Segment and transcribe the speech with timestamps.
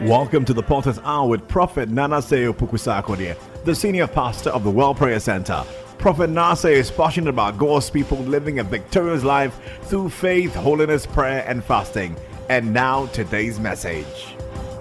[0.00, 4.70] Welcome to the Potter's Hour with Prophet Nana Seo Pukusakodie, the senior pastor of the
[4.70, 5.64] World Prayer Center.
[5.98, 11.44] Prophet Nase is passionate about God's people living a victorious life through faith, holiness, prayer,
[11.46, 12.16] and fasting.
[12.48, 14.36] And now, today's message.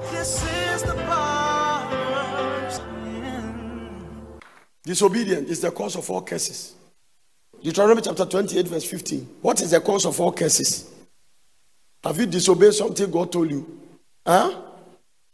[0.10, 0.94] This is the.
[4.86, 6.76] Disobedience is the cause of all curses.
[7.62, 9.28] Deuteronomy chapter 28, verse 15.
[9.42, 10.92] What is the cause of all curses?
[12.04, 13.80] Have you disobeyed something God told you?
[14.26, 14.72] Huh?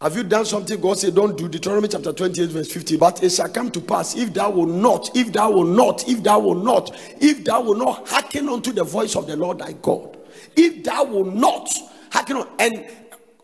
[0.02, 1.50] Have you done something God said don't do?
[1.50, 2.97] Deuteronomy chapter 28, verse 15.
[2.97, 6.23] But it shall come to pass if thou will not, if thou will not, if
[6.23, 9.73] thou will not, if thou will not hearken unto the voice of the Lord thy
[9.73, 10.18] God.
[10.56, 11.70] If thou will not
[12.11, 12.87] hearken on and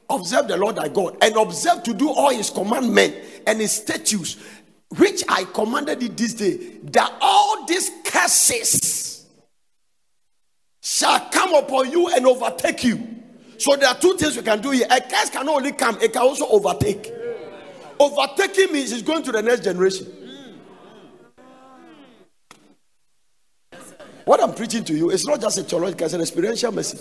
[0.10, 4.38] observe the Lord thy God and observe to do all his commandments and his statutes,
[4.98, 9.26] which I commanded thee this day, that all these curses
[10.82, 13.25] shall come upon you and overtake you.
[13.58, 14.88] So there are two things we can do here.
[14.90, 17.12] A curse can only come, it can also overtake.
[18.00, 20.08] Overtaking means it's going to the next generation.
[24.26, 27.00] What I'm preaching to you is not just a theological, it's an experiential message.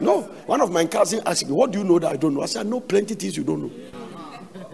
[0.00, 2.42] No, one of my cousins asked me, What do you know that I don't know?
[2.42, 3.70] I said, I know plenty things you don't know.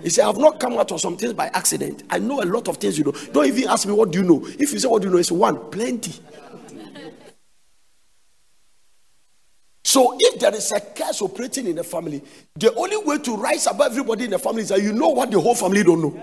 [0.03, 2.03] He said, I've not come out of some things by accident.
[2.11, 3.13] I know a lot of things you know.
[3.33, 4.45] Don't even ask me, What do you know?
[4.45, 5.19] If you say, What do you know?
[5.21, 6.13] It's one, plenty.
[9.95, 12.21] So if there is a curse operating in the family,
[12.57, 15.31] the only way to rise above everybody in the family is that you know what
[15.31, 16.21] the whole family don't know.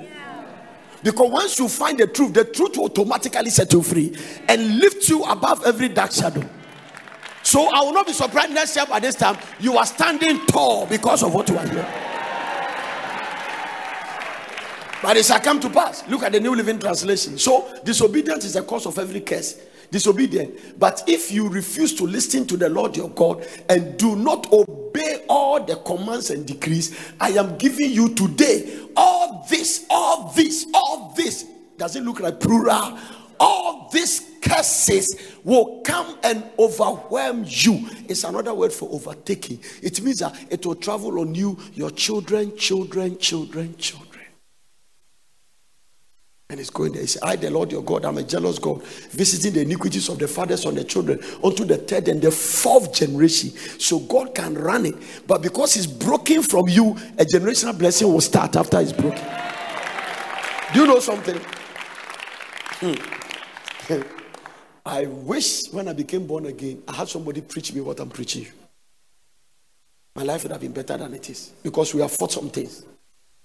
[1.01, 4.13] Because once you find the truth, the truth will automatically set you free
[4.49, 6.43] and lift you above every dark shadow.
[7.43, 10.85] So I will not be surprised next year by this time you are standing tall
[10.85, 11.85] because of what you are doing.
[15.01, 16.05] But it shall come to pass.
[16.09, 17.37] Look at the New Living Translation.
[17.37, 19.61] So disobedience is the cause of every curse.
[19.91, 20.79] Disobedient.
[20.79, 25.25] But if you refuse to listen to the Lord your God and do not obey
[25.27, 31.13] all the commands and decrees I am giving you today, all this, all this, all
[31.15, 31.45] this,
[31.77, 32.97] does it look like plural?
[33.39, 37.87] All these curses will come and overwhelm you.
[38.07, 39.59] It's another word for overtaking.
[39.81, 44.10] It means that it will travel on you, your children, children, children, children.
[46.51, 47.01] And it's going there.
[47.01, 50.19] He said, I, the Lord your God, I'm a jealous God, visiting the iniquities of
[50.19, 53.51] the fathers on the children unto the third and the fourth generation.
[53.79, 54.95] So God can run it.
[55.25, 59.25] But because it's broken from you, a generational blessing will start after it's broken.
[60.73, 61.39] Do you know something?
[62.81, 64.01] Hmm.
[64.85, 68.47] I wish when I became born again, I had somebody preach me what I'm preaching.
[70.17, 72.83] My life would have been better than it is because we have fought some things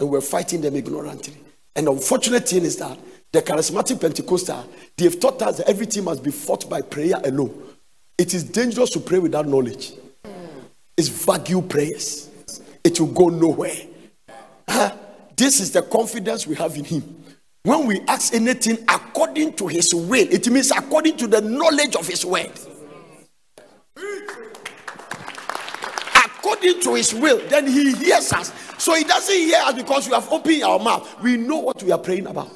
[0.01, 1.37] and we're fighting them ignorantly.
[1.77, 2.99] And the unfortunate thing is that
[3.33, 4.67] the charismatic Pentecostal,
[4.97, 7.55] they've taught us that everything must be fought by prayer alone.
[8.17, 9.93] It is dangerous to pray without knowledge.
[10.97, 12.31] It's vague prayers.
[12.83, 13.77] It will go nowhere.
[14.67, 14.97] Huh?
[15.37, 17.25] This is the confidence we have in Him.
[17.63, 22.07] When we ask anything according to His will, it means according to the knowledge of
[22.09, 22.53] His word.
[26.25, 28.51] According to His will, then He hears us.
[28.87, 31.21] So He doesn't hear us because we have opened our mouth.
[31.21, 32.49] We know what we are praying about.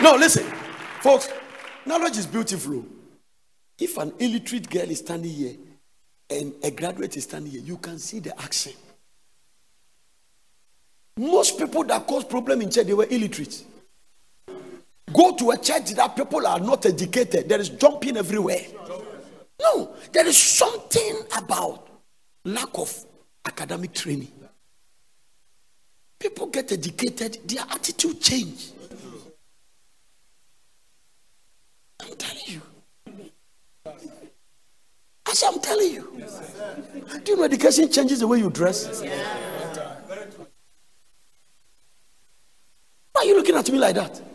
[0.00, 0.44] No, listen,
[1.00, 1.28] folks,
[1.84, 2.86] knowledge is beautiful.
[3.76, 5.56] If an illiterate girl is standing here
[6.30, 8.74] and a graduate is standing here, you can see the action.
[11.16, 13.64] Most people that cause problem in church, they were illiterate.
[15.12, 17.48] Go to a church that people are not educated.
[17.48, 18.66] There is jumping everywhere.
[19.60, 21.88] No, there is something about
[22.44, 23.04] lack of
[23.44, 24.32] academic training.
[26.18, 28.72] People get educated, their attitude change.
[32.00, 32.62] I'm telling you.
[35.30, 36.22] As I'm telling you.
[37.24, 39.02] Do you know education changes the way you dress?
[43.12, 44.27] Why are you looking at me like that?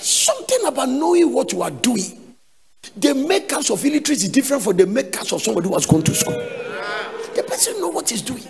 [0.00, 2.36] Something about knowing what you are doing.
[2.96, 6.14] The makers of illiteracy is different from the makers of somebody who has gone to
[6.14, 6.34] school.
[7.34, 8.42] The person know what he's doing.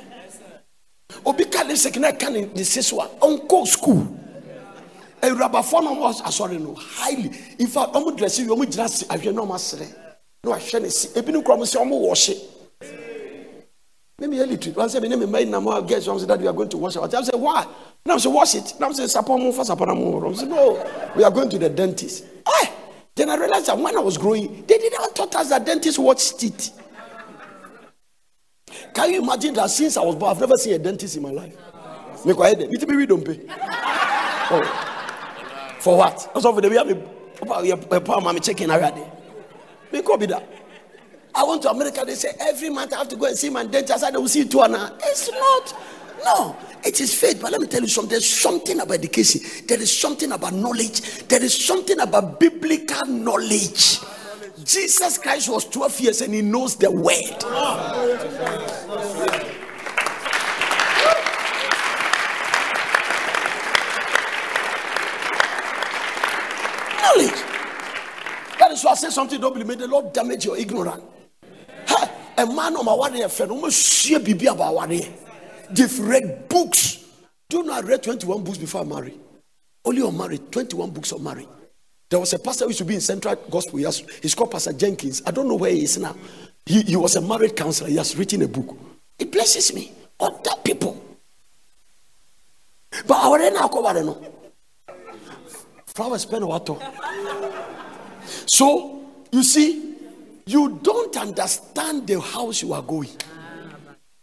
[1.26, 4.20] Obi ka ne sekina ne ne siswa onko school.
[5.22, 9.34] awurabafo no ɔmo asɔre no highly in fact ɔmo dress yi ɔmo gyina se ahwɛ
[9.34, 9.86] na ɔmo asrɛ
[10.44, 12.59] na wahwɛ ne si ebi ne kura ɔmo sɛ ɔmo wɔɔhye mímí
[14.20, 16.46] yɛ literate wọn sɛ mi ne mi mɛyin nam a girls wọn sɛ that we
[16.46, 17.66] are going to wash our teeth i say why?
[18.04, 18.74] Na m say wash it.
[18.80, 20.20] Mo fa sapɔ na mo.
[20.20, 20.86] Wɔrɔ m say no
[21.16, 22.24] we are going to the dentist.
[22.62, 22.66] Eh
[23.14, 26.36] then i realized that when i was growing they didn't taught us that dentists watch
[26.36, 26.78] teeth.
[28.94, 31.30] Can you imagine that since i was born i've never seen a dentist in my
[31.30, 31.56] life?
[32.24, 33.40] Kɔ ayɛ dɛ mi ti mi wi dompe
[34.52, 34.86] oh.
[35.80, 36.30] For what?
[36.34, 39.02] Also for the way poor mommy checking already.
[40.04, 40.59] Go be that.
[41.34, 42.02] I went to America.
[42.04, 44.04] They say every month I have to go and see my dentist.
[44.04, 44.92] I will see you two now.
[45.02, 45.74] It's not.
[46.24, 47.40] No, it is faith.
[47.40, 48.10] But let me tell you something.
[48.10, 49.40] There's something about education.
[49.66, 51.00] There is something about knowledge.
[51.28, 53.98] There is something about biblical knowledge.
[54.64, 57.42] Jesus Christ was 12 years and he knows the word.
[67.00, 67.42] Knowledge.
[68.58, 69.74] That is why I say something, don't believe me.
[69.74, 71.02] The Lord damage your ignorance.
[72.40, 75.06] A man on my one friend, almost share bibi about year.
[75.70, 77.04] They've read books.
[77.50, 79.12] Do you know I read 21 books before I?
[79.84, 81.48] Only on married, 21 books on married.
[82.08, 83.76] There was a pastor who used to be in Central Gospel.
[83.78, 85.22] He has, he's called Pastor Jenkins.
[85.26, 86.16] I don't know where he is now.
[86.64, 87.90] He, he was a married counselor.
[87.90, 88.74] He has written a book.
[89.18, 89.92] It blesses me.
[90.18, 91.02] Other people.
[93.06, 94.32] But I already know.
[95.86, 96.74] Flowers pen water.
[98.46, 99.89] So, you see,
[100.46, 103.10] you don't understand the house you are going.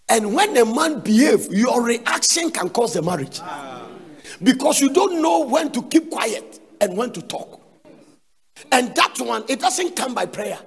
[0.10, 3.42] And when a man behave, your reaction can cause the marriage.
[4.42, 7.62] Because you don't know when to keep quiet and when to talk.
[8.72, 10.60] And that one, it doesn't come by prayer.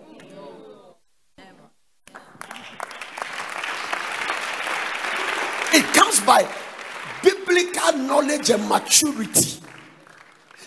[5.73, 6.49] It comes by
[7.23, 9.61] biblical knowledge and maturity.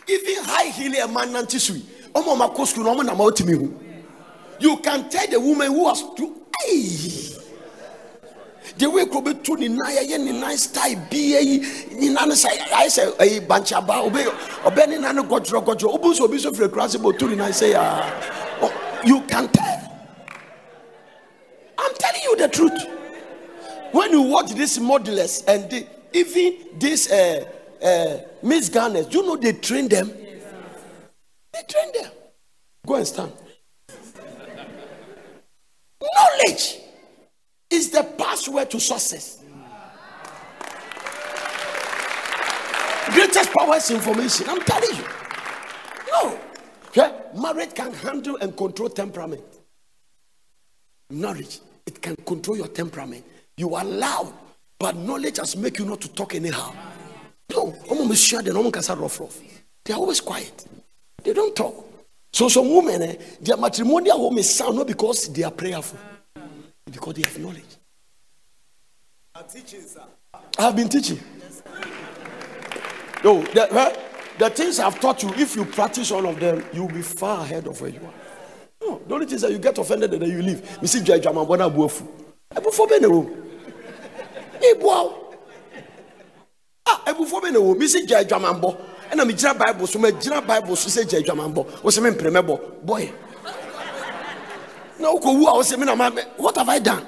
[0.08, 1.30] Even high heel a man.
[1.34, 3.14] Omo mako school omo na.
[4.60, 7.30] You can tell the woman who has to hey.
[8.78, 11.60] The way ko be tu ni na ye ni na style bi yi
[11.96, 14.26] ni na no say I say eh bancha ba obe
[14.66, 17.28] obe ni na no godro godro obu so obi so fre kra se bo tu
[17.30, 18.10] ni na say ah.
[18.62, 19.92] Oh, You can tell.
[21.78, 22.88] I'm telling you the truth.
[23.92, 27.46] When you watch these modelers and they, even these uh,
[27.84, 30.08] uh, Miss Ghanas, do you know they train them?
[31.54, 32.12] They train them.
[32.88, 33.32] Go and stand.
[36.04, 36.80] Knowledge
[37.70, 39.44] is the password to success.
[43.12, 44.50] Greatest power is information.
[44.50, 45.06] I'm telling you.
[46.12, 46.40] No.
[46.94, 47.12] Yeah?
[47.36, 49.44] Marriage can handle and control temperament.
[51.10, 53.24] Knowledge, it can control your temperament.
[53.58, 54.34] You are loud,
[54.80, 56.74] but knowledge has make you not to talk anyhow.
[57.52, 57.72] No.
[59.86, 60.66] They are always quiet.
[61.24, 61.83] They don't talk.
[62.34, 66.00] So some women, eh, their matrimonial home is sound not because they are prayerful,
[66.92, 67.64] because they have knowledge.
[70.58, 71.20] I have been teaching.
[73.24, 73.96] No, the, eh,
[74.40, 77.68] the things I've taught you, if you practice all of them, you'll be far ahead
[77.68, 78.14] of where you are.
[78.82, 80.82] No, the only thing is that you get offended and then you leave.
[80.82, 82.08] Me see Jai Bona Buofu.
[82.52, 83.30] Ebufo be ne wo.
[84.60, 85.14] Ebua.
[86.88, 87.76] Ah, ebufo be ne wo.
[87.76, 88.93] Me see Jai Jama Mbo.
[89.14, 92.60] Ɛna megyina bible so magyina bible so sɛ gya adwamammɔ wo sɛ memprɛ mɛbɔ.
[92.86, 93.12] Bɔyɛ
[95.00, 95.96] na wokɔwu a wo sɛ me na
[96.38, 97.06] what have i done?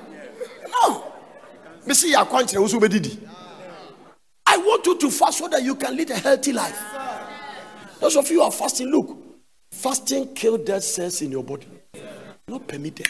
[0.67, 1.03] No.
[1.85, 2.79] Mesi yɛ akwankyerɛ wo so
[4.47, 6.79] i want you to fast so that you can lead a healthy life.
[7.99, 9.17] Those of you are fasting look
[9.71, 11.67] fasting kill dead cells in your body.
[12.47, 13.07] Not permitted.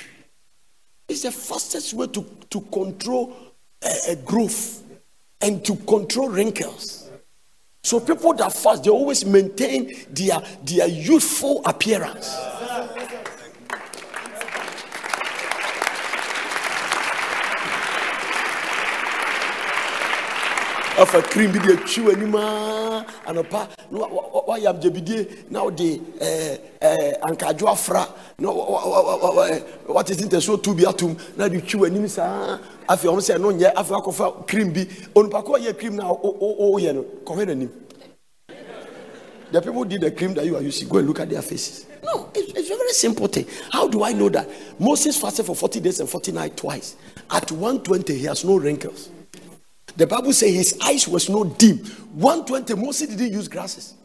[1.07, 3.36] It's the fastest way to, to control
[3.86, 4.81] uh, uh, growth
[5.41, 7.05] and to control wrinkles
[7.86, 12.36] so people that fast, they always maintain their, their youthful appearance.
[20.98, 25.64] Afa cream bi de atwi w'anim a anɔpa na wa- wa- wa- wayɛ agyabidie na
[25.64, 28.08] wode eh, eh, ankadwo afra.
[28.40, 31.80] Na wa- wa- wa- wa- wa- eh, watete ntɛsoɔ tu bi atom na de twi
[31.80, 34.86] w'anim saa afei ɔm sɛ no nyɛ afei akɔfa cream bi.
[35.16, 37.06] Onipa ko ɔyɛ cream na wo- wo- woyɛ no.
[37.25, 37.70] Kɔhwɛ n'anim
[39.52, 41.86] the people did the cream that you are using go and look at their faces.
[42.04, 43.46] No it's, it's a very simple thing.
[43.72, 44.48] How do i know that?
[44.80, 46.96] Moses fasted for 40 days and 40 nights twice.
[47.30, 49.10] At 120 he has no wrinkles
[49.96, 51.78] the Bible says his eyes was not dim.
[51.78, 53.96] 120, Moses didn't use glasses.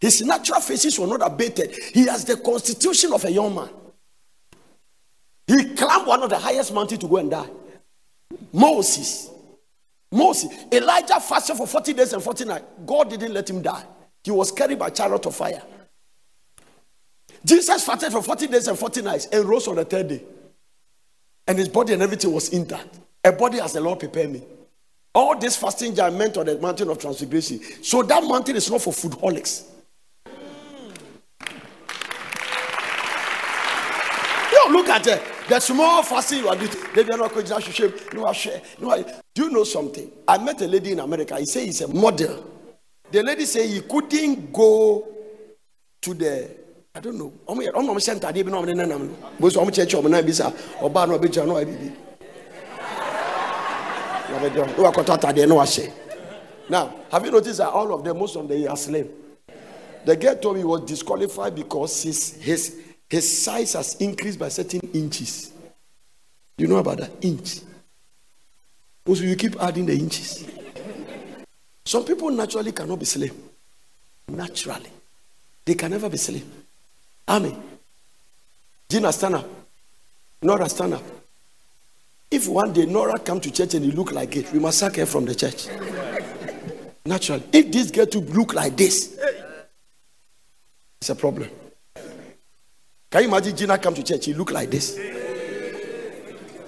[0.00, 1.74] His natural faces were not abated.
[1.92, 3.68] He has the constitution of a young man.
[5.46, 7.48] He climbed one of the highest mountains to go and die.
[8.52, 9.30] Moses.
[10.12, 10.52] Moses.
[10.70, 12.64] Elijah fasted for 40 days and 40 nights.
[12.86, 13.84] God didn't let him die.
[14.22, 15.62] He was carried by chariot of fire.
[17.44, 20.22] Jesus fasted for 40 days and 40 nights and rose on the third day.
[21.46, 22.98] And his body and everything was intact.
[23.24, 24.42] A body as the Lord prepared me.
[25.18, 27.58] All this fasting are meant on the mountain of transfiguration.
[27.82, 29.64] So that mountain is not for foodholics.
[34.52, 35.20] Yo, look at it.
[35.48, 36.70] The small fasting you are doing.
[36.94, 37.94] They not to.
[38.14, 38.62] No, I share.
[38.80, 39.02] No, I-
[39.34, 40.08] Do you know something?
[40.28, 41.36] I met a lady in America.
[41.36, 42.44] He said he's a model.
[43.10, 45.04] The lady said he couldn't go
[46.00, 46.48] to the
[46.94, 47.32] I don't know.
[47.48, 49.14] Ọmọ yẹ ọmọ ọmọ hyẹ ntaadeɛ bi na ɔmo de nenam no.
[49.40, 51.88] Bó so ɔmo kyerɛkyerɛ ɔmo nan bi sa ɔbaa na ɔbɛgyina na ɔyɛ bibi.
[51.88, 52.06] Na ɔbɛdɛ ɔmo.
[52.06, 52.07] Na wakɔtɔ ataadeɛ na wahyɛ.
[56.70, 59.08] Now, have you noticed that all of them, most of them are slim?
[60.04, 64.48] The girl told me he was disqualified because his his his size has increased by
[64.48, 65.52] certain inches.
[66.56, 67.60] You know about that inch?
[69.06, 70.46] Also, you keep adding the inches.
[71.84, 73.34] Some people naturally cannot be slim.
[74.28, 74.90] Naturally,
[75.64, 76.42] they can never be slim.
[77.26, 77.62] Amen.
[78.88, 79.48] Gina, stand up.
[80.42, 81.02] Nora, stand up.
[82.38, 84.94] If one day Nora come to church and he look like it, we must sack
[84.94, 85.66] her from the church.
[87.04, 89.18] Naturally, if this girl to look like this,
[91.00, 91.50] it's a problem.
[93.10, 94.26] Can you imagine Gina come to church?
[94.26, 94.94] He look like this.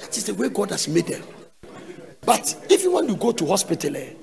[0.00, 1.22] That is the way God has made them.
[2.22, 4.14] But if you want to go to hospital, eh,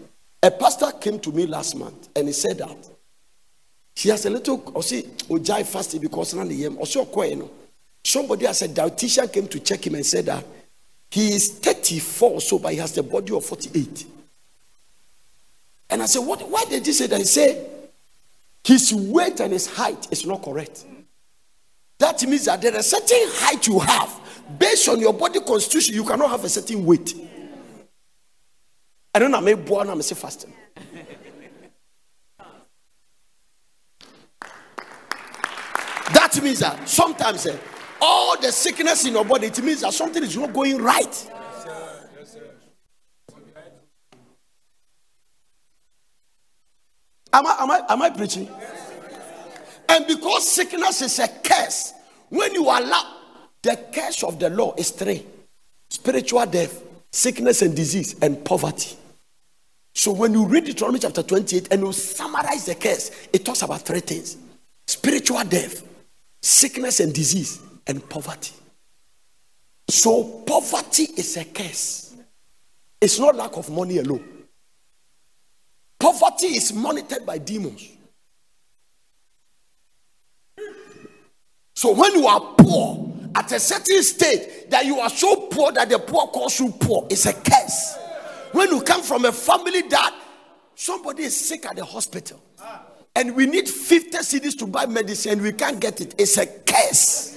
[0.43, 2.75] a pastor came to me last month and he said that
[3.95, 7.49] she has a little or see ojai fasting because none of also you know.
[8.03, 10.43] Somebody as a dietitian came to check him and said that
[11.09, 14.05] he is 34 so, but he has the body of 48.
[15.89, 17.19] And I said, What why did he say that?
[17.19, 17.69] He said
[18.63, 20.85] his weight and his height is not correct.
[21.99, 24.19] That means that there is a certain height you have
[24.59, 27.13] based on your body constitution, you cannot have a certain weight.
[29.13, 30.53] I don't know, maybe born, I'm fasting.
[36.13, 37.57] That means that sometimes eh,
[38.01, 41.31] all the sickness in your body, it means that something is not going right.
[47.33, 48.49] Am I, am I, am I preaching?
[49.89, 51.93] And because sickness is a curse,
[52.29, 53.15] when you allow
[53.61, 55.25] the curse of the law is three
[55.89, 58.95] spiritual death, sickness and disease, and poverty.
[59.93, 63.81] So when you read Deuteronomy chapter 28 and you summarize the curse, it talks about
[63.81, 64.37] three things
[64.85, 65.83] spiritual death,
[66.41, 68.53] sickness and disease, and poverty.
[69.89, 72.15] So poverty is a curse.
[72.99, 74.23] It's not lack of money alone.
[75.99, 77.89] Poverty is monitored by demons.
[81.75, 85.89] So when you are poor at a certain stage that you are so poor that
[85.89, 87.97] the poor calls you poor, it's a curse.
[88.51, 90.15] When you come from a family that
[90.75, 92.41] somebody is sick at the hospital
[93.15, 97.36] and we need 50 cedis to buy medicine we can't get it, it's a curse.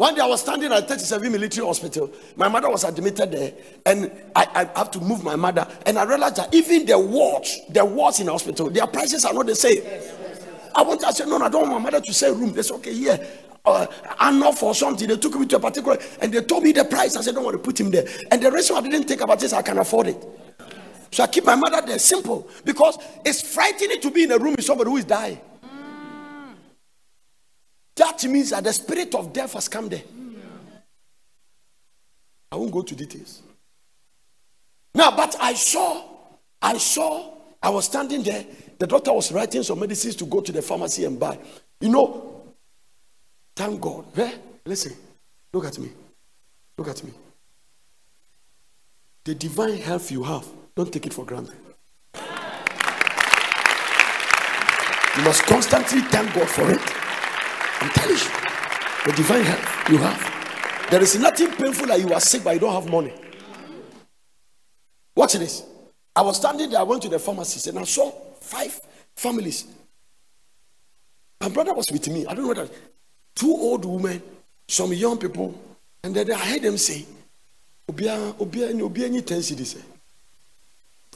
[0.00, 2.10] One day I was standing at 37 military hospital.
[2.34, 3.52] My mother was admitted there,
[3.84, 5.68] and I, I have to move my mother.
[5.84, 9.34] And I realized that even the wards, the wards in the hospital, their prices are
[9.34, 9.82] not the same.
[10.74, 12.54] I want to say, no, no, I don't want my mother to say room.
[12.54, 13.20] They said, okay, here.
[13.62, 13.86] Uh,
[14.26, 15.06] enough for something.
[15.06, 17.14] They took me to a particular, and they told me the price.
[17.18, 18.06] I said, don't want to put him there.
[18.30, 20.26] And the reason I didn't think about this, I can afford it.
[21.10, 24.54] So I keep my mother there, simple, because it's frightening to be in a room
[24.56, 25.42] with somebody who is dying.
[28.00, 30.02] That means that the spirit of death has come there.
[32.50, 33.42] I won't go to details.
[34.94, 36.02] Now, but I saw,
[36.62, 38.46] I saw, I was standing there.
[38.78, 41.38] The doctor was writing some medicines to go to the pharmacy and buy.
[41.78, 42.54] You know,
[43.54, 44.06] thank God.
[44.18, 44.32] Eh?
[44.64, 44.94] Listen,
[45.52, 45.90] look at me.
[46.78, 47.12] Look at me.
[49.24, 51.54] The divine health you have, don't take it for granted.
[55.18, 57.09] You must constantly thank God for it.
[57.80, 58.30] I'm telling you,
[59.06, 60.90] the divine health you have.
[60.90, 63.14] There is nothing painful like you are sick but you don't have money.
[65.16, 65.64] Watch this.
[66.14, 68.10] I was standing there, I went to the pharmacy and I saw
[68.40, 68.78] five
[69.16, 69.66] families.
[71.40, 72.26] My brother was with me.
[72.26, 72.70] I don't know that.
[73.34, 74.22] Two old women,
[74.68, 75.58] some young people,
[76.02, 77.06] and then I heard them say,
[77.88, 79.80] Obia, Obia, Obia, ni 10 cedis.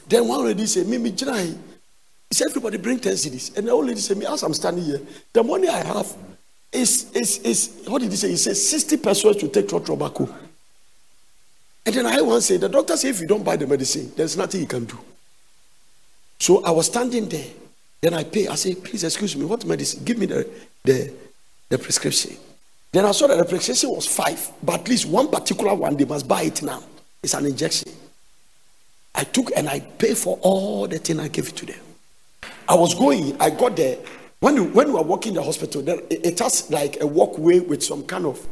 [0.09, 1.47] Then one lady said, Mimi, Jinai.
[2.31, 3.57] He said, everybody bring 10 cedis.
[3.57, 5.01] And the old lady said, Me, as I'm standing here,
[5.33, 6.17] the money I have
[6.75, 8.29] is, is, is what did he say?
[8.31, 10.29] He said, 60 persons to take tobacco.
[11.87, 14.37] And then I one say, The doctor said, if you don't buy the medicine, there's
[14.37, 14.99] nothing you can do.
[16.39, 17.47] So I was standing there.
[18.01, 18.49] Then I pay.
[18.49, 20.05] I say, please excuse me, what medicine?
[20.05, 20.49] Give me the,
[20.83, 21.13] the,
[21.71, 22.37] the prescription.
[22.93, 26.05] Then I saw that the prescription was five, but at least one particular one, they
[26.05, 26.83] must buy it now.
[27.23, 27.91] It's an injection.
[29.15, 31.81] I took and I paid for all the thing I gave it to them.
[32.69, 33.99] I was going, I got there.
[34.41, 37.07] When you, when you are walking in the hospital, there, it, it has like a
[37.07, 38.47] walkway with some kind of,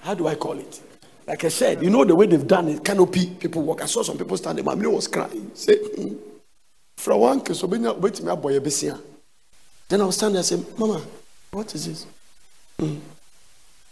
[0.00, 0.80] how do I call it?
[1.26, 3.82] Like I said, you know the way they've done it, canopy, people walk.
[3.82, 5.50] I saw some people standing, my was crying.
[5.54, 5.78] Say,
[6.96, 11.00] from one case, wait me boy Then I was standing there and said, Mama,
[11.50, 12.06] what is this?
[12.78, 13.00] Mm.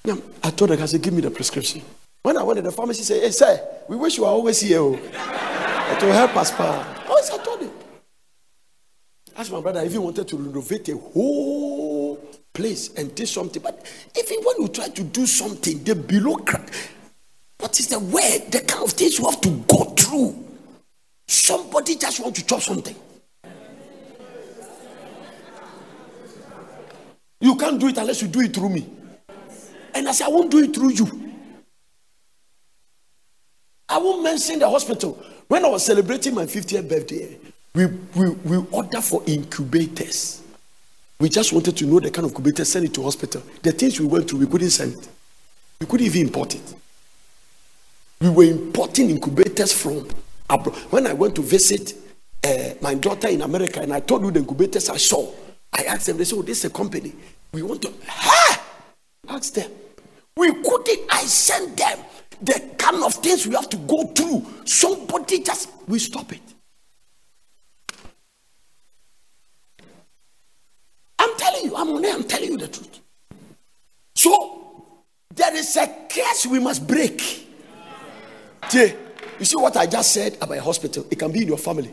[0.04, 1.82] Yeah, I told her, I said, give me the prescription.
[2.23, 4.78] When I went to the pharmacy, say, Hey, sir, we wish you were always here.
[4.80, 4.99] Oh.
[6.02, 7.04] Will help us, pa.
[7.09, 7.71] Oh, yes, I told him.
[9.36, 12.16] Ask my brother if he wanted to renovate a whole
[12.52, 13.62] place and do something.
[13.62, 13.86] But
[14.18, 16.70] even when you try to do something, the bureaucrat,
[17.58, 18.50] what is the word?
[18.50, 20.44] The kind of things you have to go through.
[21.26, 22.96] Somebody just want to chop something.
[27.40, 28.88] You can't do it unless you do it through me.
[29.94, 31.32] And I say, I won't do it through you.
[33.88, 35.22] I won't mention the hospital.
[35.48, 37.38] When I was celebrating my 50th birthday,
[37.75, 40.43] we, we, we ordered for incubators.
[41.19, 43.43] We just wanted to know the kind of incubator, send it to hospital.
[43.62, 45.09] The things we went through, we couldn't send.
[45.81, 46.75] We couldn't even import it.
[48.21, 50.09] We were importing incubators from
[50.49, 50.76] abroad.
[50.91, 51.95] When I went to visit
[52.45, 55.33] uh, my daughter in America and I told you the incubators I saw,
[55.73, 57.12] I asked them, they said, oh, this is a company.
[57.52, 58.62] We want to, ha!
[59.29, 59.71] Ask them.
[60.37, 61.99] We couldn't, I sent them
[62.41, 64.45] the kind of things we have to go through.
[64.64, 66.41] Somebody just, we stop it.
[71.19, 73.00] I'm telling you, I'm on air, I'm telling you the truth.
[74.14, 74.95] So,
[75.35, 77.49] there is a curse we must break.
[78.71, 78.97] Jay,
[79.38, 81.07] you see what I just said about a hospital?
[81.11, 81.92] It can be in your family.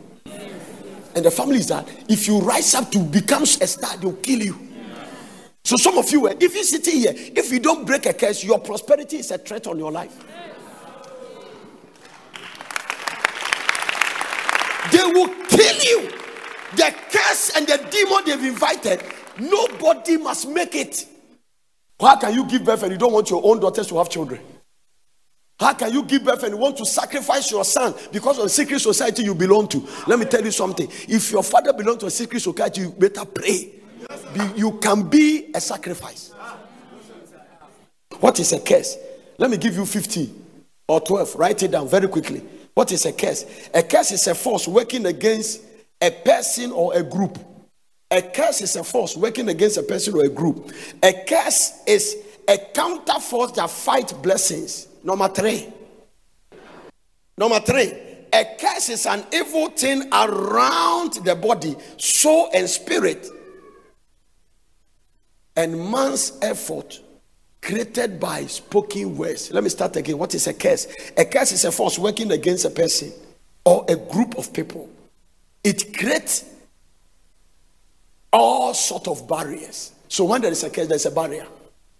[1.14, 4.42] And the family is that if you rise up to become a star, they'll kill
[4.42, 4.58] you.
[5.64, 8.60] So some of you, if you sit here, if you don't break a curse, your
[8.60, 10.16] prosperity is a threat on your life.
[14.92, 16.10] They will kill you.
[16.76, 19.02] The curse and the demon they've invited,
[19.40, 21.06] nobody must make it.
[21.98, 24.40] How can you give birth and you don't want your own daughters to have children?
[25.58, 28.48] How can you give birth and you want to sacrifice your son because of the
[28.48, 29.86] secret society you belong to?
[30.06, 30.88] Let me tell you something.
[31.06, 33.72] If your father belongs to a secret society, you better pray.
[34.32, 36.32] Be- you can be a sacrifice.
[38.20, 38.96] What is a curse?
[39.36, 40.46] Let me give you 15
[40.88, 41.34] or 12.
[41.36, 42.42] Write it down very quickly.
[42.72, 43.44] What is a curse?
[43.74, 45.60] A curse is a force working against
[46.00, 47.38] a person or a group.
[48.12, 50.72] A curse is a force working against a person or a group.
[51.02, 52.16] A curse is
[52.48, 54.88] a counter force that fights blessings.
[55.04, 55.68] Number three.
[57.38, 57.92] Number three.
[58.32, 63.26] A curse is an evil thing around the body, soul, and spirit,
[65.56, 67.00] and man's effort
[67.60, 69.50] created by spoken words.
[69.52, 70.16] Let me start again.
[70.16, 70.86] What is a curse?
[71.16, 73.12] A curse is a force working against a person
[73.64, 74.88] or a group of people.
[75.64, 76.44] It creates
[78.32, 79.92] all sort of barriers.
[80.08, 81.46] So when there is a case, there's a barrier.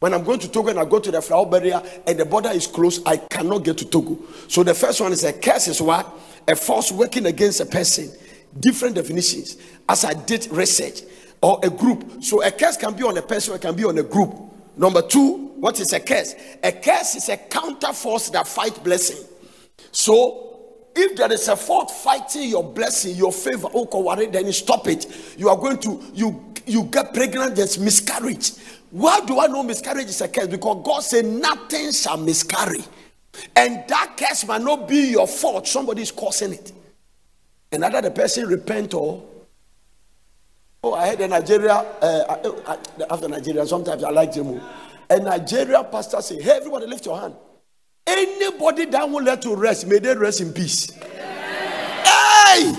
[0.01, 2.49] When I'm going to Togo and I go to the Aflao barrier and the border
[2.51, 4.19] is closed, I cannot get to Togo.
[4.49, 6.11] So the first one is a curse is what?
[6.49, 8.11] A force working against a person.
[8.59, 9.59] Different definitions.
[9.89, 11.03] As I did research
[11.43, 12.23] or a group.
[12.25, 14.35] So a curse can be on a person, it can be on a group.
[14.77, 16.35] Number two, what is a curse?
[16.63, 19.19] A curse is a counter force that fight blessing.
[19.93, 20.50] So
[20.95, 25.35] if there is a fault fighting your blessing, your favor, oh, then stop it.
[25.37, 28.53] You are going to you you get pregnant, there's miscarriage.
[28.91, 30.49] Why do I know miscarriage is a curse?
[30.49, 32.81] Because God said nothing shall miscarry.
[33.57, 35.67] And that curse might not be your fault.
[35.67, 36.73] Somebody is causing it.
[37.73, 39.25] And either the person repent or
[40.83, 42.77] Oh, I had a Nigeria, uh,
[43.11, 44.61] after Nigeria, sometimes I like them.
[45.11, 47.35] A Nigeria pastor say, Hey, everybody, lift your hand.
[48.11, 50.91] Anybody that will let you rest, may they rest in peace.
[50.91, 52.75] Hey!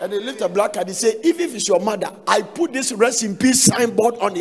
[0.00, 0.86] And they lift a black card.
[0.86, 4.34] He say, If, if it's your mother, I put this rest in peace signboard on
[4.34, 4.40] the.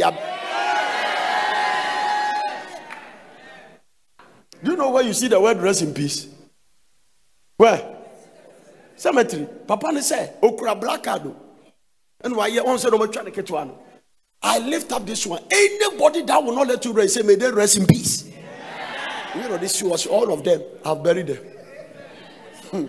[4.63, 6.27] Do you know where you see the word rest in peace?
[7.57, 7.95] Where?
[8.95, 9.47] Cemetery.
[9.67, 11.33] Papa ne say, Okra black card.
[12.21, 13.71] And why you want to say.
[14.43, 15.41] I lift up this one.
[15.49, 18.24] Anybody that will not let you rest, say, May they rest in peace.
[19.35, 21.37] You know, this was all of them have buried them.
[22.71, 22.87] Hmm.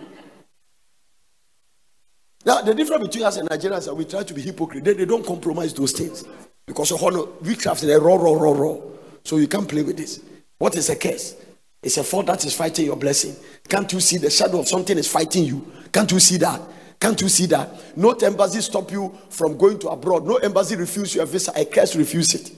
[2.44, 4.84] Now, the difference between us and Nigerians is that we try to be hypocrite.
[4.84, 6.24] They, they don't compromise those things.
[6.64, 8.76] Because of honor, witchcraft is raw, raw, raw, raw.
[9.24, 10.20] So you can't play with this.
[10.58, 11.34] What is a curse?
[11.82, 13.34] It's a fault that is fighting your blessing.
[13.68, 15.66] Can't you see the shadow of something is fighting you?
[15.92, 16.60] Can't you see that?
[17.00, 17.96] Can't you see that?
[17.96, 20.24] No embassy stop you from going to abroad.
[20.24, 21.52] No embassy refuse your visa.
[21.54, 22.52] A curse refuse it.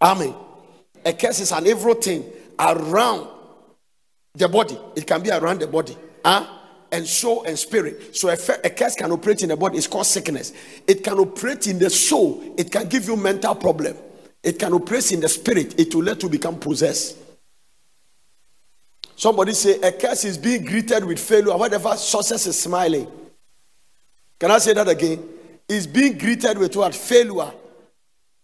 [0.00, 0.34] Amen.
[1.04, 2.24] A curse is an evil thing
[2.58, 3.28] around
[4.34, 4.78] the body.
[4.96, 5.96] It can be around the body.
[6.24, 6.46] Huh?
[6.90, 8.16] And soul and spirit.
[8.16, 9.76] So a, a curse can operate in the body.
[9.76, 10.52] It's called sickness.
[10.86, 12.54] It can operate in the soul.
[12.56, 13.96] It can give you mental problem.
[14.42, 15.78] It can operate in the spirit.
[15.78, 17.18] It will let you become possessed.
[19.16, 21.56] Somebody say a curse is being greeted with failure.
[21.56, 23.06] Whatever success is smiling.
[24.38, 25.28] Can I say that again?
[25.68, 26.94] Is being greeted with what?
[26.94, 27.52] Failure.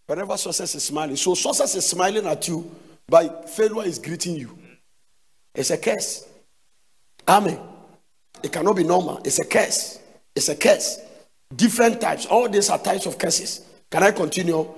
[0.06, 1.16] Whenever success is smiling.
[1.16, 2.70] So success is smiling at you,
[3.08, 4.58] but failure is greeting you.
[5.54, 6.26] It's a curse.
[7.28, 7.58] Amen.
[8.42, 9.20] It cannot be normal.
[9.24, 9.98] It's a curse.
[10.34, 11.00] It's a curse.
[11.54, 12.26] Different types.
[12.26, 13.66] All these are types of curses.
[13.90, 14.68] Can I continue?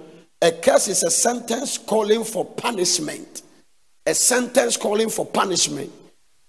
[0.42, 3.42] A curse is a sentence calling for punishment.
[4.04, 5.90] A sentence calling for punishment,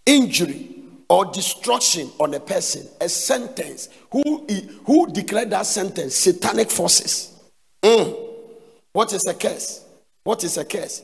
[0.06, 0.76] injury,
[1.10, 2.88] or destruction on a person.
[3.02, 3.90] A sentence.
[4.12, 4.46] Who,
[4.86, 6.16] who declared that sentence?
[6.16, 7.34] Satanic forces.
[7.82, 8.16] Mm.
[8.92, 9.86] What is a curse?
[10.24, 11.02] What is a curse?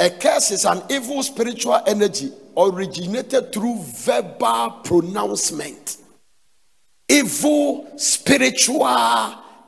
[0.00, 5.98] A curse is an evil spiritual energy originated through verbal pronouncement.
[7.08, 8.86] Evil spiritual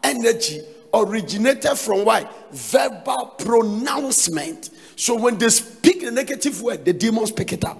[0.03, 0.61] energy
[0.93, 2.29] originated from why?
[2.51, 4.71] Verbal pronouncement.
[4.97, 7.79] So when they speak a negative word, the demons pick it up.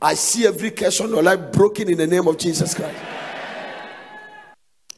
[0.00, 2.98] I see every curse on your life broken in the name of Jesus Christ.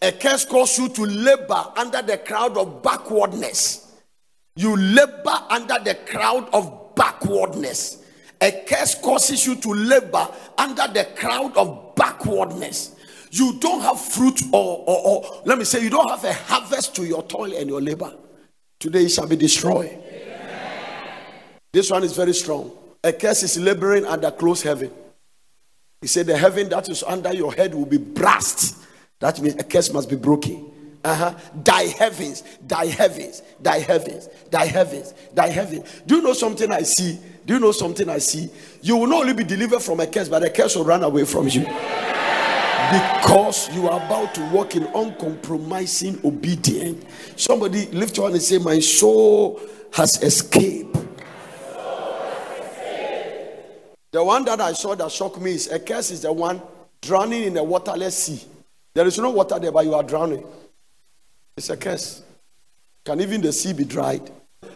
[0.03, 3.84] A curse causes you to labor under the crowd of backwardness.
[4.57, 8.03] You labor under the crowd of backwardness.
[8.41, 12.95] A curse causes you to labor under the crowd of backwardness.
[13.31, 16.95] You don't have fruit, or, or, or let me say, you don't have a harvest
[16.97, 18.15] to your toil and your labor.
[18.79, 19.91] Today it shall be destroyed.
[19.91, 21.19] Amen.
[21.73, 22.71] This one is very strong.
[23.03, 24.91] A curse is laboring under closed heaven.
[26.01, 28.75] He said, The heaven that is under your head will be brashed.
[29.19, 30.71] That means a curse must be broken.
[31.05, 31.35] Uh-huh.
[31.63, 36.01] Thy heavens, thy heavens, thy heavens, thy heavens, thy heavens.
[36.07, 37.19] Do you know something I see?
[37.45, 38.49] Do you know something I see?
[38.81, 41.27] You will not only be delivered from a curse, but the curse will run away
[41.27, 41.61] from you.
[41.61, 47.05] Because you are about to walk in uncompromising obedience.
[47.37, 49.61] Somebody lift your hand and say, My soul
[49.93, 50.97] has escaped.
[54.11, 56.63] The one that I saw that shocked me is a curse is the one
[57.03, 58.41] drowning in a waterless sea.
[58.95, 60.47] There is no water there, but you are drowning.
[61.57, 62.23] It's a curse.
[63.05, 64.31] Can even the sea be dried?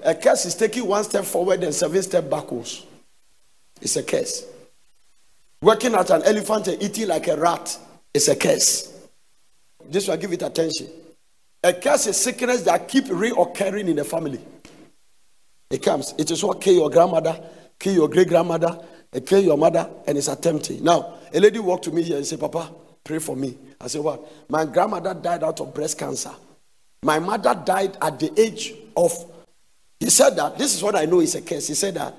[0.04, 2.84] A curse is taking one step forward and seven steps backwards.
[3.80, 4.46] It's a curse.
[5.62, 7.76] Working at an elephant and eating like a rat
[8.14, 8.92] is a curse.
[9.88, 10.88] This will give it attention.
[11.64, 14.40] A curse is sickness that keep reoccurring in the family.
[15.70, 16.14] It comes.
[16.16, 17.40] It is what kill your grandmother,
[17.78, 18.78] kill your great grandmother,
[19.26, 20.84] kill your mother, and it's attempting.
[20.84, 23.58] Now, a lady walked to me here and said, Papa, pray for me.
[23.80, 24.48] I said, What?
[24.48, 26.30] My grandmother died out of breast cancer.
[27.02, 29.12] My mother died at the age of,
[30.00, 31.68] he said that, this is what I know is a case.
[31.68, 32.14] He said that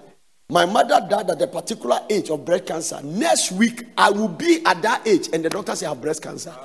[0.49, 2.99] my mother died at a particular age of breast cancer.
[3.03, 6.23] Next week, I will be at that age, and the doctor say I have breast
[6.23, 6.55] cancer.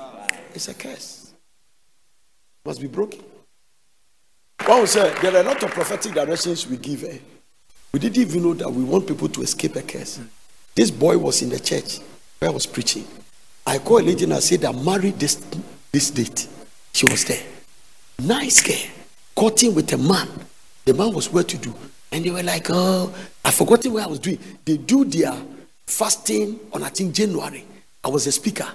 [0.55, 1.33] It's a curse.
[2.64, 3.22] Must be broken.
[4.64, 7.05] One said there are a lot of prophetic directions we give.
[7.05, 7.18] Eh?
[7.92, 10.18] We didn't even know that we want people to escape a curse.
[10.74, 11.98] This boy was in the church
[12.38, 13.07] where I was preaching.
[13.66, 15.35] I called a lady and I said that married this
[15.92, 16.48] this date.
[16.94, 17.42] She was there.
[18.18, 18.90] Nice girl,
[19.35, 20.29] courting with a man.
[20.85, 21.74] The man was well to do.
[22.12, 23.12] And they were like, oh,
[23.44, 24.38] I forgot what I was doing.
[24.64, 25.35] They do their
[25.87, 27.64] fasting on, I think, January.
[28.05, 28.68] I was a speaker.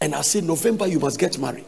[0.00, 1.66] And I said, November, you must get married.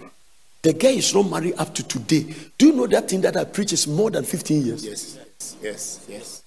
[0.63, 2.35] The girl is not married up to today.
[2.57, 4.85] Do you know that thing that I preach is more than 15 years?
[4.85, 6.07] Yes, yes, yes.
[6.09, 6.43] Yes.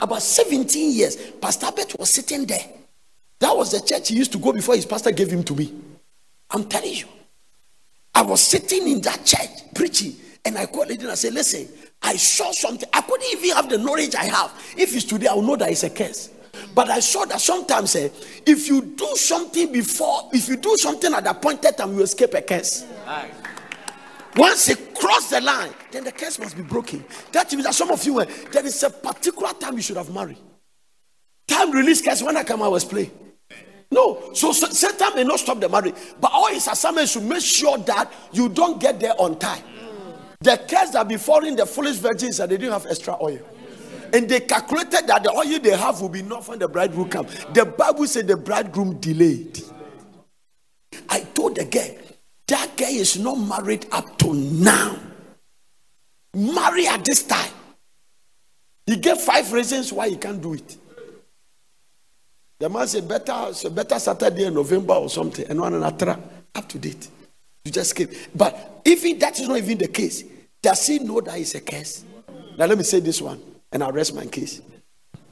[0.00, 2.64] About 17 years, Pastor Bet was sitting there.
[3.38, 5.72] That was the church he used to go before his pastor gave him to me.
[6.50, 7.06] I'm telling you.
[8.14, 11.68] I was sitting in that church preaching, and I called it and I said, Listen,
[12.02, 12.88] I saw something.
[12.92, 14.52] I couldn't even have the knowledge I have.
[14.76, 16.30] If it's today, I will know that it's a curse.
[16.74, 18.08] But I saw that sometimes, eh,
[18.46, 22.34] if you do something before, if you do something at the appointed time, you escape
[22.34, 22.84] a curse.
[24.36, 27.04] Once it cross the line, then the curse must be broken.
[27.32, 30.12] That means that some of you, eh, there is a particular time you should have
[30.12, 30.38] married.
[31.46, 33.10] Time release curse when I come, I was playing.
[33.92, 37.76] No, so Satan may not stop the marriage, but all his assignments to make sure
[37.76, 39.62] that you don't get there on time.
[40.40, 43.38] The curse that befalling the foolish virgins that they didn't have extra oil.
[44.14, 47.26] And they calculated that the oil they have will be enough when the bridegroom come.
[47.52, 49.62] The Bible said the bridegroom delayed.
[51.10, 51.90] I told the girl,
[52.48, 54.98] that girl is not married up to now.
[56.34, 57.52] Marry at this time.
[58.86, 60.76] He gave five reasons why he can't do it.
[62.62, 65.44] The man said, better, so better Saturday in November or something.
[65.48, 66.16] And one another
[66.54, 67.08] up to date.
[67.64, 68.10] You just keep.
[68.32, 70.22] But even that is not even the case,
[70.62, 72.04] does he know that it's a curse?
[72.56, 74.62] Now let me say this one, and I'll rest my case.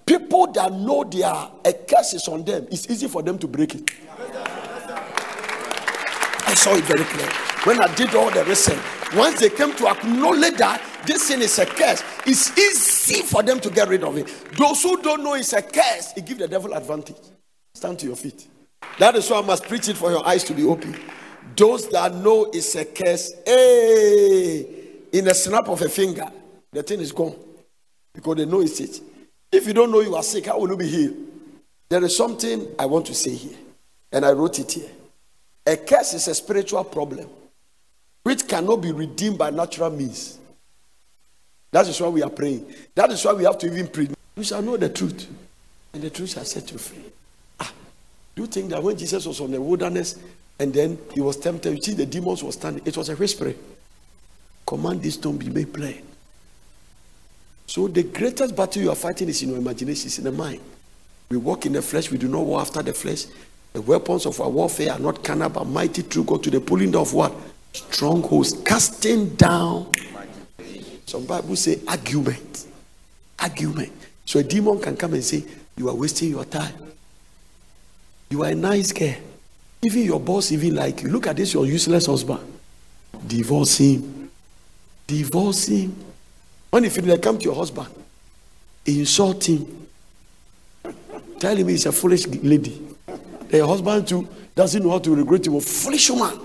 [0.04, 3.46] People that know there are a curse is on them, it's easy for them to
[3.46, 3.88] break it.
[6.48, 7.30] I saw it very clear.
[7.62, 8.82] When I did all the research,
[9.14, 13.60] once they came to acknowledge that this thing is a curse, it's easy for them
[13.60, 14.26] to get rid of it.
[14.56, 17.16] Those who don't know it's a curse, it gives the devil advantage.
[17.74, 18.48] Stand to your feet.
[18.98, 20.96] That is why I must preach it for your eyes to be open.
[21.56, 24.66] Those that know it's a curse, hey,
[25.12, 26.26] in a snap of a finger,
[26.72, 27.36] the thing is gone
[28.14, 29.00] because they know it's it.
[29.52, 31.16] If you don't know you are sick, how will you be healed?
[31.88, 33.56] There is something I want to say here,
[34.12, 34.90] and I wrote it here.
[35.66, 37.28] A curse is a spiritual problem
[38.22, 40.39] which cannot be redeemed by natural means.
[41.72, 42.66] That is why we are praying.
[42.94, 44.08] That is why we have to even pray.
[44.36, 45.26] You shall know the truth,
[45.92, 47.04] and the truth shall set you free.
[47.60, 47.72] Ah,
[48.34, 50.18] do you think that when Jesus was on the wilderness
[50.58, 53.54] and then he was tempted, you see the demons were standing, it was a whisper.
[54.66, 56.02] Command this stone be made plain.
[57.66, 60.60] So the greatest battle you are fighting is in your imagination, is in the mind.
[61.28, 63.26] We walk in the flesh, we do not war after the flesh.
[63.72, 66.90] The weapons of our warfare are not carnal, but mighty through God to the pulling
[66.90, 67.32] down of what?
[67.72, 69.92] Strongholds, casting down.
[71.10, 72.68] Some Bible say argument.
[73.40, 73.90] Argument.
[74.24, 75.42] So a demon can come and say,
[75.76, 76.72] You are wasting your time.
[78.28, 79.16] You are a nice girl.
[79.82, 81.08] Even your boss even like you.
[81.08, 82.38] Look at this, your useless husband.
[83.26, 84.30] Divorce him.
[85.04, 85.96] Divorce him.
[86.70, 87.88] When you feel come to your husband,
[88.86, 89.88] insult him.
[91.40, 92.86] Tell him he's a foolish lady.
[93.48, 95.56] The husband too doesn't know how to regret him.
[95.56, 96.38] A foolish woman.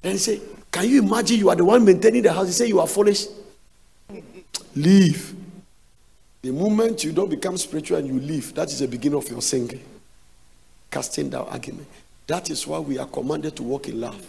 [0.00, 0.40] Then he say,
[0.72, 2.46] Can you imagine you are the one maintaining the house?
[2.46, 3.26] He say you are foolish.
[4.76, 5.34] Leave.
[6.42, 9.42] The moment you don't become spiritual and you leave, that is the beginning of your
[9.42, 9.82] singing.
[10.90, 11.86] Casting down argument.
[12.26, 14.24] That is why we are commanded to walk in love.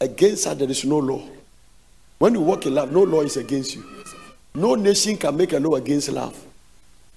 [0.00, 1.22] Against her, there is no law.
[2.18, 3.84] When you walk in love, no law is against you.
[4.54, 6.36] No nation can make a law against love.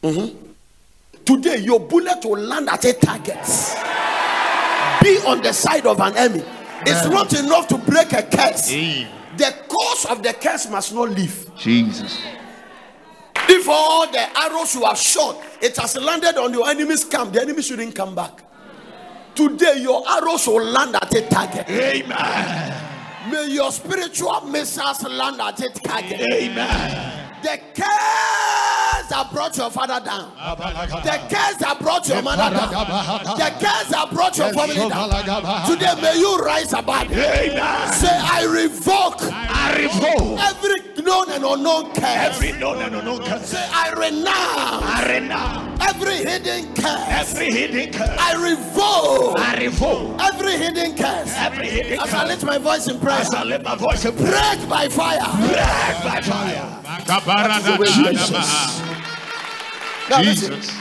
[0.01, 0.35] Mhm.
[1.25, 3.43] Today, your bullet will land at a target.
[5.01, 6.43] Be on the side of an enemy.
[6.85, 8.69] It's not enough to break a curse.
[9.37, 11.49] The cause of the curse must not leave.
[11.57, 12.21] Jesus.
[13.47, 17.41] If all the arrows you have shot, it has landed on your enemy's camp, the
[17.41, 18.41] enemy shouldn't come back.
[19.35, 21.69] Today, your arrows will land at a target.
[21.69, 23.31] Amen.
[23.31, 26.21] May your spiritual missiles land at a target.
[26.31, 27.14] Amen.
[27.45, 30.31] The curse that brought your father down.
[30.33, 33.37] The curse that brought your mother down.
[33.37, 35.69] The curse that brought your family down.
[35.69, 37.11] Today, may you rise above.
[37.11, 37.93] Amen.
[37.93, 42.03] Say, I revoke I revoke every known and unknown curse.
[42.03, 43.45] every known and unknown curse.
[43.49, 47.07] Say, I renounce I renounce every hidden curse.
[47.07, 48.17] every hidden curse.
[48.19, 51.31] I revoke I revoke every hidden curse.
[51.37, 52.27] every hidden As I curse.
[52.29, 55.19] lift my voice in prayer, As I lift my voice and pray break by fire.
[55.37, 56.81] Break by fire.
[57.85, 58.81] Jesus.
[60.09, 60.75] Now, listen, Jesus.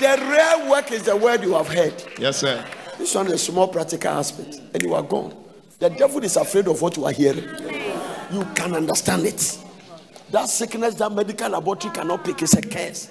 [0.00, 1.94] the real work is the word you have heard.
[2.18, 2.64] Yes, sir.
[2.98, 5.34] This one is a small practical aspect, and you are gone.
[5.78, 7.44] The devil is afraid of what you are hearing.
[8.32, 9.58] You can understand it.
[10.32, 13.08] That sickness that medical laboratory cannot pick is a curse.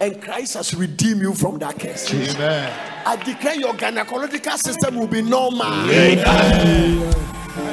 [0.00, 2.12] And Christ has redeemed you from that curse.
[2.12, 2.72] Amen.
[3.06, 5.88] I declare your gynecological system will be normal.
[5.88, 7.14] Amen.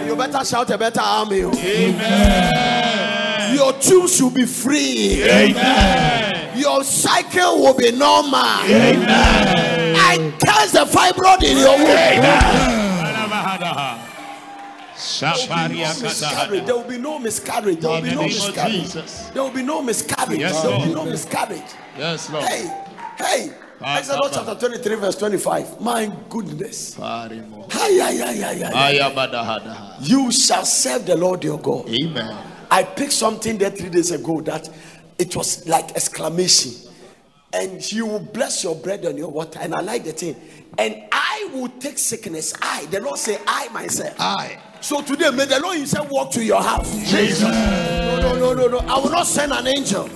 [0.08, 1.41] You better shout a better army.
[1.41, 3.56] Amen.
[3.56, 5.23] Your tubes will be free.
[5.23, 6.56] Amen.
[6.58, 8.39] Your cycle will be normal.
[8.39, 9.95] Amen.
[9.97, 12.23] I curse the fibroid in your womb.
[16.02, 16.65] Miscarriage.
[16.65, 17.80] There will be no miscarriage.
[17.80, 19.34] There will be no the name of miscarriage.
[19.34, 20.39] There will be no miscarriage.
[20.39, 21.71] There will be no miscarriage.
[21.97, 22.45] Yes, Lord.
[22.45, 22.86] Hey,
[23.17, 23.54] hey.
[23.86, 25.82] Exodus chapter 23, verse 25.
[25.82, 26.97] My goodness.
[30.02, 31.89] You shall serve the Lord your God.
[31.89, 32.38] Amen.
[32.71, 34.69] I picked something there three days ago that
[35.19, 36.71] it was like exclamation.
[37.52, 39.60] And you will bless your bread and your water.
[39.62, 40.36] And I like the thing.
[40.78, 42.54] And I will take sickness.
[42.62, 44.15] I, the Lord say, I myself.
[44.19, 44.60] I.
[44.84, 46.93] So today, may the Lord Himself walk to your house.
[47.10, 47.41] Jesus.
[47.43, 48.80] No, no, no, no, no.
[48.80, 50.10] I will not send an angel.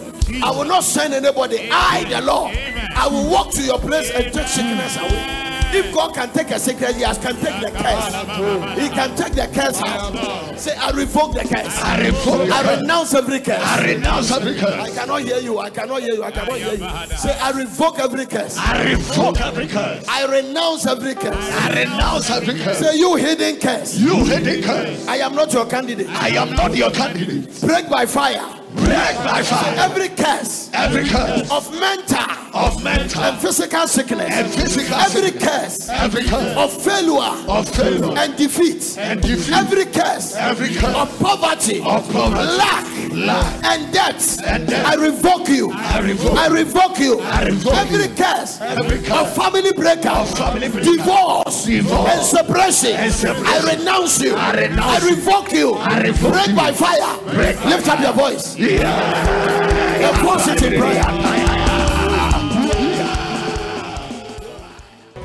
[0.43, 1.69] I will not send anybody.
[1.71, 2.53] I, the Lord,
[2.93, 5.46] I will walk to your place and take sickness away.
[5.73, 8.79] If God can take a secret, He has can take the curse.
[8.79, 10.57] He can take the curse out.
[10.57, 11.79] Say, I revoke the curse.
[11.81, 12.49] I revoke.
[12.49, 13.61] I renounce every curse.
[13.63, 14.73] I renounce every curse.
[14.73, 15.59] I cannot hear you.
[15.59, 16.23] I cannot hear you.
[16.23, 17.17] I cannot hear you.
[17.17, 18.57] Say, I revoke every curse.
[18.57, 20.05] I revoke every curse.
[20.07, 21.51] I renounce every curse.
[21.51, 22.79] I renounce every curse.
[22.79, 23.97] Say, you hidden curse.
[23.97, 25.07] You hidden curse.
[25.07, 26.07] I am not your candidate.
[26.09, 27.61] I am not your candidate.
[27.61, 28.56] Break by fire.
[28.77, 29.75] Break by fire.
[29.77, 32.17] Every curse Every curse of mental
[32.53, 34.29] of mental and physical sickness.
[34.31, 35.43] and physical Every sickness.
[35.43, 38.97] curse Every curse of failure of failure and defeat.
[38.99, 39.53] and defeat.
[39.53, 44.39] Every curse Every curse of poverty, of poverty, lack, lack, and death.
[44.45, 44.67] and.
[44.73, 45.71] I revoke you.
[45.73, 46.37] I revoke.
[46.37, 47.19] I revoke you.
[47.21, 48.15] I revoke Every you.
[48.15, 52.91] curse Every curse of family breakup, of family breakup, divorce, divorce, and separation.
[52.95, 53.47] and separation.
[53.47, 54.35] I renounce you.
[54.35, 55.73] I renounce I revoke you.
[55.75, 56.55] I revoke Break you.
[56.55, 57.17] by fire.
[57.33, 58.55] Break by Lift up your voice.
[58.75, 61.03] A positive prayer.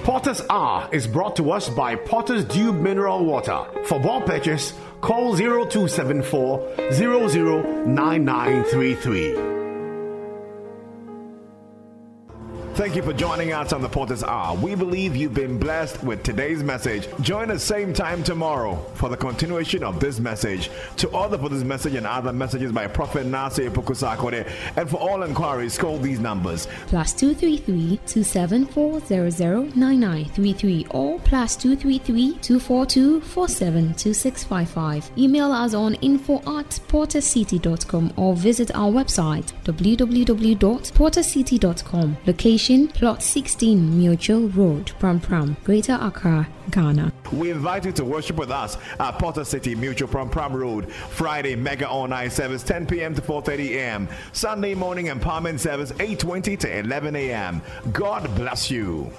[0.04, 3.66] Potter's Hour is brought to us by Potter's Dew Mineral Water.
[3.84, 9.51] For more purchase, call 0274 009933.
[12.74, 14.56] Thank you for joining us on the Potter's Hour.
[14.56, 17.06] We believe you've been blessed with today's message.
[17.20, 20.70] Join us same time tomorrow for the continuation of this message.
[20.96, 25.22] To order for this message and other messages by Prophet Nasir Pukusakode, and for all
[25.22, 26.66] inquiries, call these numbers.
[26.86, 29.02] plus 233 274
[30.90, 35.10] or plus 233 242 472655.
[35.18, 42.16] Email us on info at portercity.com or visit our website www.portercity.com.
[42.26, 47.12] Location Plot 16 Mutual Road, Pram Pram, Greater Accra, Ghana.
[47.32, 50.92] We invite you to worship with us at Potter City Mutual Prom Pram Road.
[50.92, 53.16] Friday Mega All Night service 10 p.m.
[53.16, 54.08] to 4:30 a.m.
[54.32, 57.60] Sunday morning empowerment service 8:20 to 11 a.m.
[57.92, 59.10] God bless you.